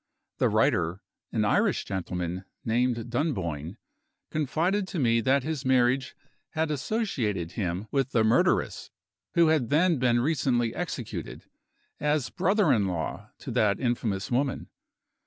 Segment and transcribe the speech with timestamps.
[0.39, 0.99] The writer
[1.31, 3.77] an Irish gentleman, named Dunboyne
[4.31, 6.15] confided to me that his marriage
[6.53, 8.89] had associated him with the murderess,
[9.35, 11.45] who had then been recently executed,
[11.99, 14.69] as brother in law to that infamous woman.